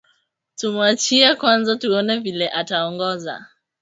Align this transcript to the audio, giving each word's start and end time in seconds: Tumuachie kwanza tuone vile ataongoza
Tumuachie 0.59 1.35
kwanza 1.35 1.75
tuone 1.75 2.19
vile 2.19 2.49
ataongoza 2.49 3.35